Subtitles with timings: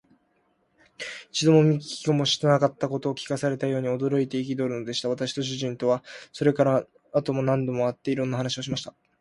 [1.31, 5.09] 一度も見も聞きもしなかったことを聞かされたように、驚いて憤るのでした。
[5.09, 8.95] 私と主人とは、それから後も何度も会って、いろんな話をしました。